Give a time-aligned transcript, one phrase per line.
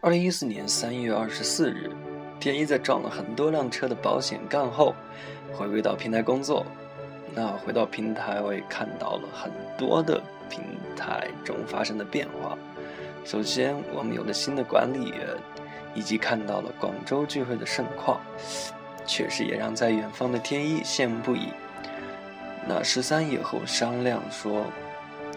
[0.00, 1.90] 二零一四年三月二十四日，
[2.38, 4.94] 天一在撞了很多辆车的保险杠后，
[5.52, 6.64] 回归到平台工作。
[7.34, 10.62] 那回到平台，我也看到了很多的平
[10.96, 12.56] 台中发生的变化。
[13.24, 15.26] 首先，我们有了新的管理员，
[15.96, 18.20] 以及看到了广州聚会的盛况，
[19.04, 21.48] 确实也让在远方的天一羡慕不已。
[22.68, 24.64] 那十三也和我商量说，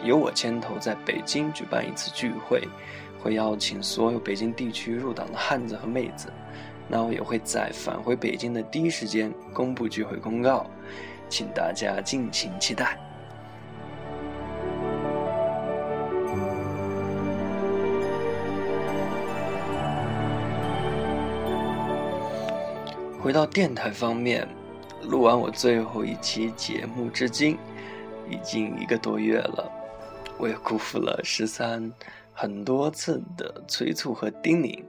[0.03, 2.67] 由我牵头在北京举办一次聚会。
[3.21, 6.27] 会邀请所有北京地区入党的汉子和妹子，
[6.87, 10.65] 那我也会在返回北京的第一时间公布聚会公告，
[11.29, 12.97] 请大家敬请期待。
[23.21, 24.47] 回到电台方面，
[25.03, 27.55] 录完我最后一期节目至今
[28.27, 29.71] 已经一个多月了，
[30.39, 31.91] 我也辜负了十三。
[32.33, 34.83] 很多次的催促和叮咛，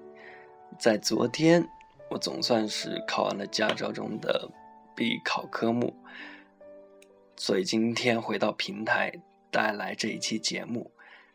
[0.78, 1.68] 在昨天，
[2.08, 4.48] 我总算是考完了驾照中的
[4.94, 5.94] 必考科目，
[7.36, 9.12] 所以今天回到平台
[9.50, 10.90] 带来这一期节目，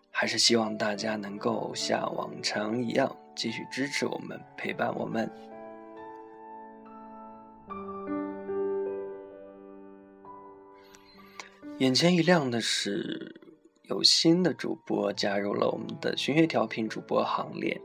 [0.10, 5.30] 还是希望大家能够像往常一样继续支持我们，陪伴我们。
[11.78, 13.37] 眼前一亮的是。
[13.90, 17.80] 有新的主播加入了我们的巡学调频主播行列，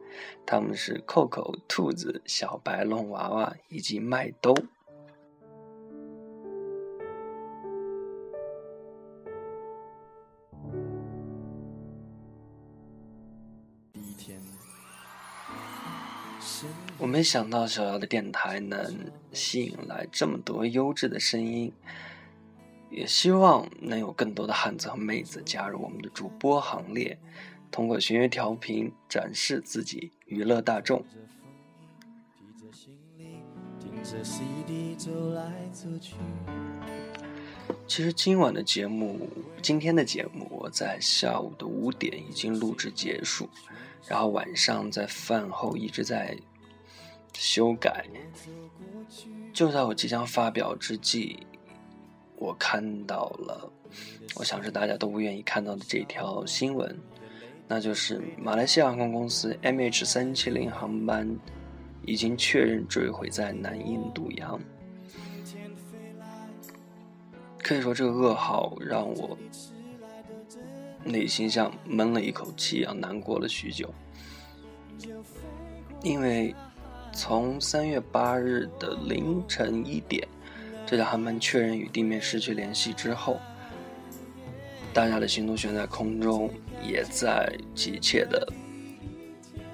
[0.45, 4.55] 他们是扣扣、兔子、小白龙娃娃以及麦兜。
[16.99, 21.73] 我没想到小姚的电台能吸引来这么多优质的声音。
[22.93, 27.19] 也希望能有更多的汉子和妹子加入我们的主播行列，
[27.71, 31.03] 通过弦乐调频展示自己，娱乐大众。
[37.87, 39.27] 其实今晚的节目，
[39.63, 43.49] 今天的节目，我在下午的五点已经录制结束，
[44.07, 46.37] 然后晚上在饭后一直在
[47.33, 48.07] 修改，
[49.55, 51.47] 就在我即将发表之际。
[52.43, 53.71] 我看到了，
[54.35, 56.99] 我想是大家都不愿意看到的这条新闻，
[57.69, 61.39] 那就是马来西亚航空公司 MH 三七零航班
[62.05, 64.61] 已经确认坠毁在南印度洋。
[67.59, 69.39] 可以说，这个噩耗让我
[71.05, 73.89] 内心像闷了一口气一样难过了许久，
[76.03, 76.53] 因为
[77.13, 80.27] 从三月八日的凌晨一点。
[80.87, 83.41] 这架航班确认与地面失去联系之后，
[84.93, 86.50] 大家的心都悬在空中，
[86.82, 88.47] 也在急切的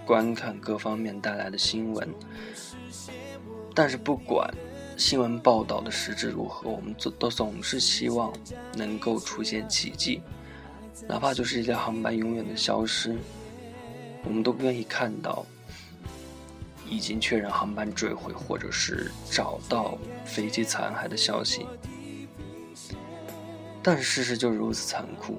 [0.07, 2.09] 观看各方面带来的新闻。
[3.75, 4.49] 但是不管
[4.97, 8.33] 新闻报道的实质如何，我们总都总是希望
[8.75, 10.21] 能够出现奇迹，
[11.09, 13.17] 哪怕就是一架航班永远的消失，
[14.25, 15.45] 我们都不愿意看到。
[16.89, 21.67] 已经确认航班坠毁，或者是找到飞机残骸的消息，
[23.83, 25.39] 但事实就如此残酷。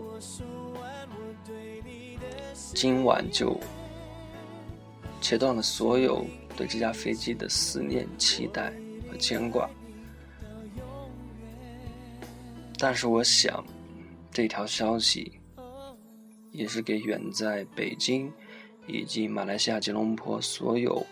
[2.76, 3.60] 今晚就
[5.20, 6.26] 切断了所有
[6.56, 8.72] 对这架飞机的思念、期待
[9.10, 9.70] 和牵挂。
[12.78, 13.66] 但是我想，
[14.32, 15.34] 这条消息
[16.52, 18.32] 也是给远在北京
[18.88, 21.06] 以及马来西亚吉隆坡所有。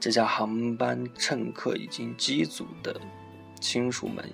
[0.00, 2.98] 这架航班乘客已经机组的
[3.60, 4.24] 亲属们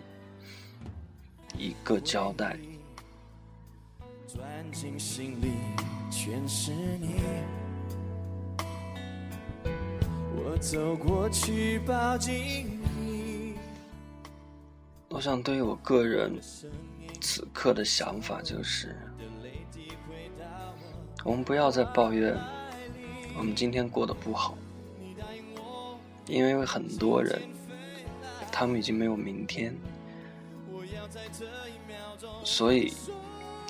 [1.58, 2.56] 一个交代。
[15.08, 16.38] 我想，对于我个人
[17.20, 18.96] 此刻的想法就是，
[21.24, 22.38] 我们不要再抱怨
[23.36, 24.56] 我们今天过得不好。
[26.26, 27.40] 因为很多人，
[28.50, 29.74] 他们已经没有明天，
[32.44, 32.92] 所以，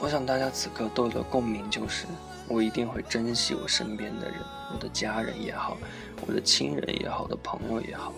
[0.00, 2.06] 我想大家此刻都有个共鸣，就是
[2.48, 4.40] 我一定会珍惜我身边的人，
[4.72, 5.76] 我的家人也好，
[6.26, 8.12] 我的亲人也好，我的朋友也好。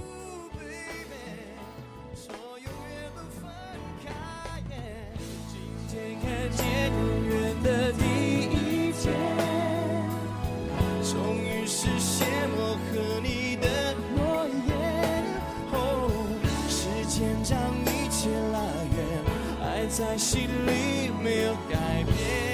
[20.19, 22.49] 心里没有改变。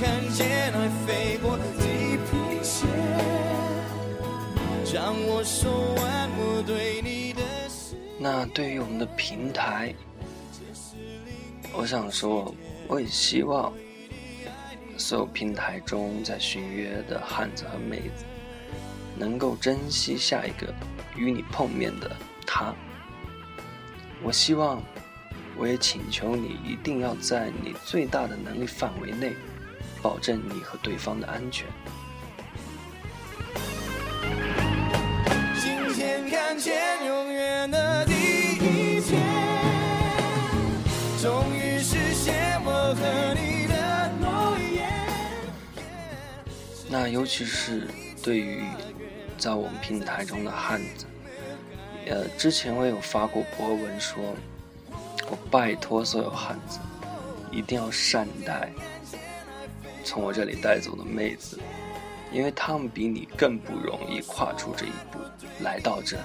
[0.00, 2.88] 看见爱飞过地平线，
[4.92, 7.40] 让我说完我对你的。
[8.18, 9.94] 那对于我们的平台，
[11.72, 12.52] 我想说，
[12.88, 13.72] 我也希望
[14.98, 18.24] 所有平台中在寻约的汉子和妹子。
[19.16, 20.72] 能够珍惜下一个
[21.16, 22.10] 与你碰面的
[22.46, 22.74] 他。
[24.22, 24.82] 我希望，
[25.56, 29.34] 我也请求你一定要在你最大的能力范围内，
[30.02, 31.66] 保证你和对方的安全。
[35.60, 39.20] 今天看见永远的第一天，
[41.22, 44.90] 终于实现我和你的诺言。
[46.88, 47.88] 那尤其是
[48.24, 48.64] 对于
[49.36, 51.04] 在我们平台中的汉子。
[52.06, 54.34] 呃，之前我有发过博文说，
[55.30, 56.78] 我拜托所有汉子，
[57.52, 58.70] 一定要善待
[60.02, 61.60] 从我这里带走的妹子，
[62.32, 65.18] 因为他们比你更不容易跨出这一步
[65.60, 66.22] 来到这里。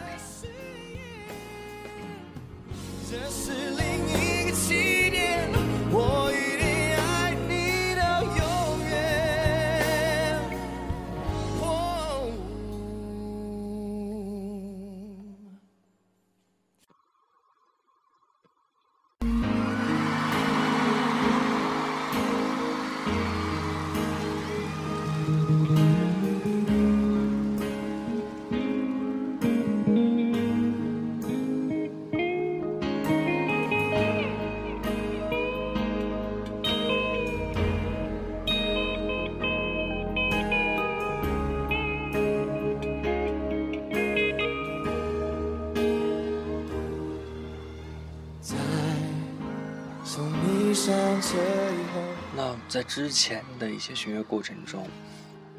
[52.70, 54.88] 在之前的一些巡约过程中，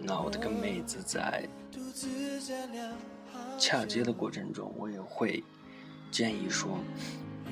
[0.01, 1.45] 那我的跟妹子在
[3.59, 5.43] 洽接的过程中，我也会
[6.13, 6.79] 建议说，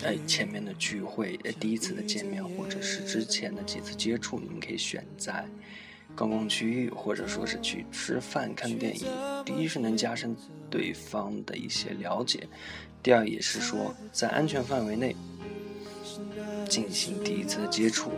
[0.05, 5.45] 哎，前面的聚会，哎，第一次的见面，或者是之前的几次接触，你们可以选在
[6.15, 9.07] 公共区域，或者说是去吃饭、看电影。
[9.45, 10.37] 第一是能加深
[10.71, 12.47] 对方的一些了解，
[13.03, 15.17] 第二也是说在安全范围内。
[16.69, 18.11] 进行第一次的接触，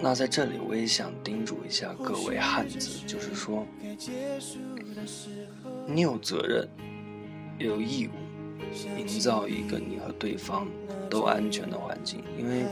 [0.00, 3.66] 那在这里我也想叮嘱一下各位汉子，就是说，
[5.86, 6.68] 你有责任，
[7.58, 8.12] 也有义务，
[8.96, 10.68] 营造一个你和对方
[11.10, 12.22] 都安全的环境。
[12.38, 12.64] 因为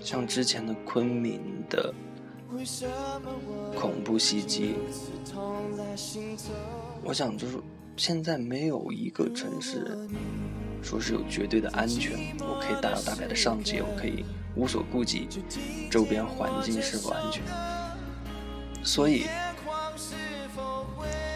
[0.00, 1.40] 像之前的昆明
[1.70, 1.94] 的
[3.76, 4.74] 恐怖袭击，
[7.04, 7.58] 我想就是
[7.96, 9.96] 现在没有一个城市。
[10.82, 15.28] 说是有绝对的安全，我可以大摇大摆的上街，我可以无所顾忌
[15.90, 17.42] 周边环境是否安全。
[18.84, 19.26] 所以，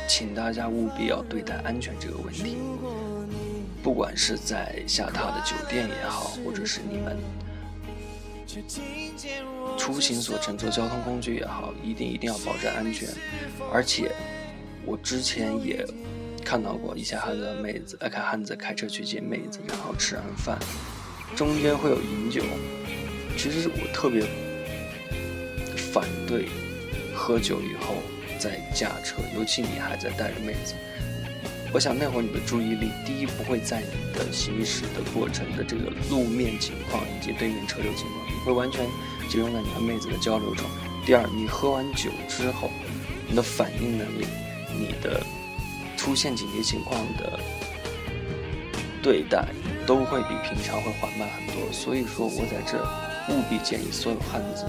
[0.08, 2.56] 请大家务必要对待安全这个问题。
[3.82, 7.16] 不管是在下榻的酒店也好，或者是你们
[9.78, 13.08] 出行所乘坐交通工具也好，一定一定要保证安全。
[13.72, 14.10] 而且，
[14.84, 15.86] 我之前也。
[16.44, 20.56] 看到过一些汉子妹子，来看汉子开车去接妹子，然后吃完饭，
[21.34, 22.40] 中间会有饮酒。
[23.36, 24.24] 其实我特别
[25.92, 26.46] 反对
[27.14, 27.96] 喝酒以后
[28.38, 30.74] 再驾车，尤其你还在带着妹子。
[31.72, 38.86] 我想那会儿你的注意力，第一不会在你的行驶的过程的这个路面情况以及对面车流情况，你会完全
[39.28, 40.64] 集中在你和妹子的交流中。
[41.04, 42.70] 第二，你喝完酒之后，
[43.28, 44.26] 你的反应能力，
[44.72, 45.22] 你的。
[45.96, 47.40] 出现紧急情况的
[49.02, 49.48] 对待
[49.86, 52.78] 都会比平常会缓慢很多，所以说我在这
[53.28, 54.64] 务必建议所有汉子，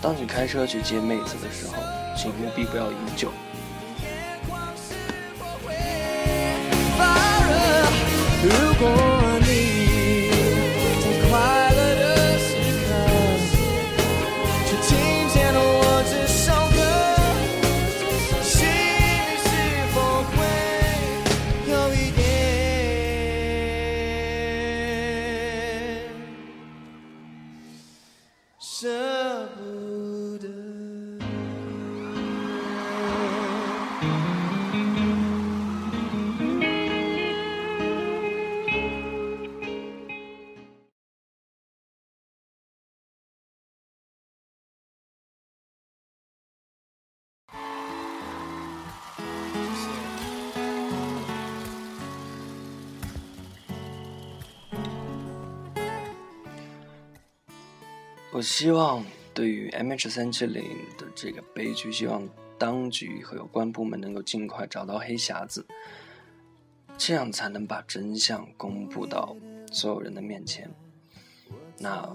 [0.00, 1.74] 当你开车去接妹子的时候，
[2.16, 3.30] 请务必不要饮酒。
[28.80, 29.17] So
[58.38, 59.04] 我希望
[59.34, 60.62] 对于 M H 三七零
[60.96, 62.22] 的这个悲剧，希望
[62.56, 65.66] 当局和有关部门能够尽快找到黑匣子，
[66.96, 69.34] 这样才能把真相公布到
[69.72, 70.70] 所有人的面前。
[71.78, 72.08] 那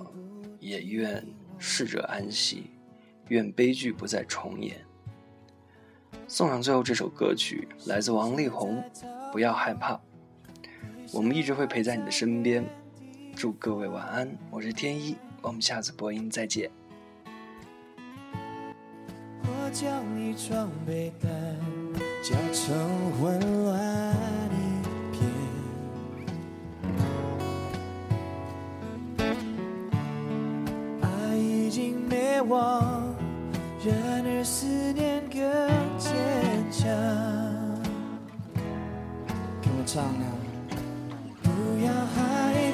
[0.62, 1.28] 也愿
[1.60, 2.68] 逝者安息，
[3.28, 4.78] 愿悲剧不再重演。
[6.30, 8.82] 送上最后这首歌曲，来自王力宏，
[9.34, 9.96] 《不要害怕》。
[11.12, 12.64] 我们一直会陪在你的身边，
[13.36, 14.34] 祝各位晚安。
[14.50, 16.72] 我是天一，我们下次播音再见。
[19.44, 21.30] 我将一床被单
[22.24, 22.74] 搅成
[23.20, 24.58] 混乱一
[25.12, 25.22] 片，
[31.02, 33.14] 爱已经灭亡，
[33.86, 35.38] 然而思念更
[36.00, 36.16] 坚
[36.72, 36.90] 强。
[39.62, 40.26] 跟我唱啊！
[41.44, 41.50] 不
[41.86, 42.18] 要害
[42.72, 42.73] 怕，